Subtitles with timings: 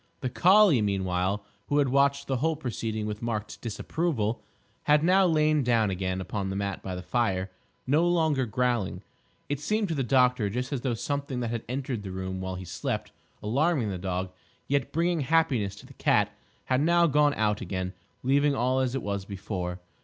[0.21, 4.41] The collie, meanwhile, who had watched the whole proceeding with marked disapproval,
[4.85, 7.51] had now lain down again upon the mat by the fire,
[7.85, 9.03] no longer growling.
[9.47, 12.55] It seemed to the doctor just as though something that had entered the room while
[12.55, 13.11] he slept,
[13.43, 14.31] alarming the dog,
[14.67, 16.31] yet bringing happiness to the cat,
[16.65, 17.93] had now gone out again,
[18.23, 19.79] leaving all as it was before.